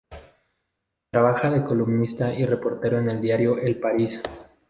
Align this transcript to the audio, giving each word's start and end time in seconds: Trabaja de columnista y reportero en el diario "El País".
Trabaja 1.11 1.51
de 1.51 1.63
columnista 1.63 2.33
y 2.33 2.43
reportero 2.47 2.97
en 2.97 3.07
el 3.11 3.21
diario 3.21 3.59
"El 3.59 3.79
País". 3.79 4.23